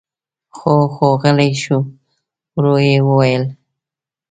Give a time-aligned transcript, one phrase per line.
[0.57, 1.77] جُوجُو غلی شو.
[2.53, 3.43] ورو يې وويل: